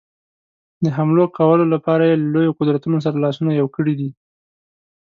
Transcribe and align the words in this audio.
د 0.83 0.85
حملو 0.95 1.25
کولو 1.37 1.65
لپاره 1.73 2.03
یې 2.09 2.15
له 2.21 2.27
لویو 2.33 2.57
قدرتونو 2.59 2.97
سره 3.05 3.21
لاسونه 3.23 3.51
یو 3.53 3.67
کړي 3.75 3.93
دي. 3.99 4.09